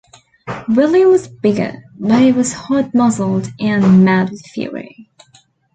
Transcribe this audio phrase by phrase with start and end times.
[0.67, 5.11] William was bigger, but he was hard-muscled, and mad with fury.